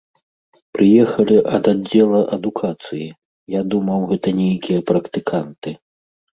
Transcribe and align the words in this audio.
Прыехалі 0.77 1.37
ад 1.57 1.63
аддзела 1.73 2.21
адукацыі, 2.39 3.03
я 3.59 3.63
думаў, 3.77 3.99
гэта 4.15 4.37
нейкія 4.41 4.79
практыканты. 4.93 5.69